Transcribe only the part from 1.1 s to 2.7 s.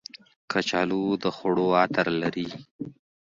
د خوړو عطر لري